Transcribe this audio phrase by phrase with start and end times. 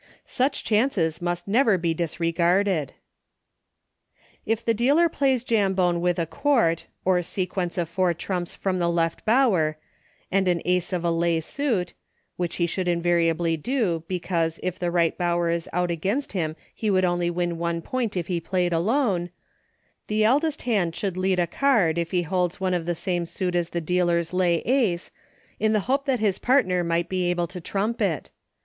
[0.25, 2.93] Such chances must never be dis regarded.
[4.47, 8.89] If the dealer plays Jambone with a quart or sequence of four trumps from the
[8.89, 9.77] Left Bower,
[10.31, 11.93] and an Ace of a lay suit,
[12.35, 16.89] (which he should invariably do, because, if the Eight Bower is out against him he
[16.89, 19.29] could only win one point if he Played Alone,)
[20.07, 23.53] the eldest hand should lead a card if he holds one of the same suit
[23.53, 25.11] as the dealer's lay Ace,
[25.59, 28.31] in the hope that his partner might be able to trump it.